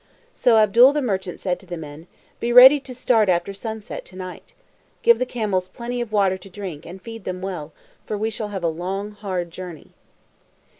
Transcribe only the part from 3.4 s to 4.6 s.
sunset to night.